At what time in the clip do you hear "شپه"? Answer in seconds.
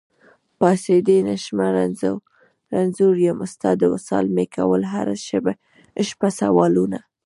6.09-6.29